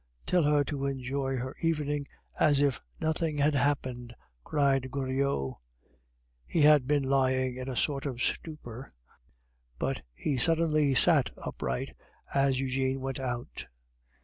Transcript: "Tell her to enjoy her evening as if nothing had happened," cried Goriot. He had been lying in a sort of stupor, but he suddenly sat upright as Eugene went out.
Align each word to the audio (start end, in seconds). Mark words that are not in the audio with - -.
"Tell 0.25 0.41
her 0.41 0.63
to 0.63 0.87
enjoy 0.87 1.37
her 1.37 1.55
evening 1.61 2.07
as 2.39 2.59
if 2.59 2.81
nothing 2.99 3.37
had 3.37 3.53
happened," 3.53 4.15
cried 4.43 4.89
Goriot. 4.89 5.57
He 6.47 6.61
had 6.63 6.87
been 6.87 7.03
lying 7.03 7.55
in 7.55 7.69
a 7.69 7.75
sort 7.75 8.07
of 8.07 8.19
stupor, 8.19 8.89
but 9.77 10.01
he 10.15 10.37
suddenly 10.37 10.95
sat 10.95 11.29
upright 11.37 11.95
as 12.33 12.59
Eugene 12.59 12.99
went 12.99 13.19
out. 13.19 13.67